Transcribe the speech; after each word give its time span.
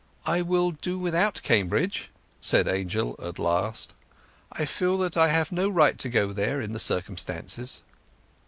"I 0.25 0.41
will 0.41 0.71
do 0.71 0.97
without 0.97 1.41
Cambridge," 1.43 2.09
said 2.39 2.67
Angel 2.67 3.15
at 3.21 3.37
last. 3.37 3.93
"I 4.51 4.65
feel 4.65 4.97
that 4.97 5.15
I 5.15 5.27
have 5.27 5.51
no 5.51 5.69
right 5.69 5.99
to 5.99 6.09
go 6.09 6.33
there 6.33 6.59
in 6.59 6.73
the 6.73 6.79
circumstances." 6.79 7.83